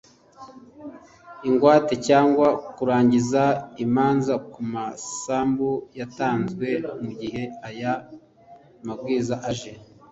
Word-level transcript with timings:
ingwate 1.47 1.93
cyangwa 2.07 2.47
kurangiza 2.75 3.43
imanza 3.85 4.33
ku 4.51 4.59
masambu 4.73 5.69
yatanzwe 5.99 6.67
mu 7.01 7.11
gihe 7.19 7.43
Aya 7.69 7.93
mabwiriza 8.87 9.35
aje 9.49 9.73